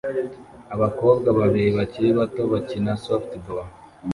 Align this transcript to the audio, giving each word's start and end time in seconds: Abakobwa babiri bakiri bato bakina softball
Abakobwa 0.75 1.29
babiri 1.39 1.69
bakiri 1.77 2.09
bato 2.19 2.41
bakina 2.51 2.91
softball 3.05 3.67